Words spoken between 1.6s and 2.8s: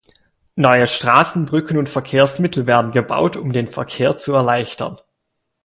und Verkehrsmittel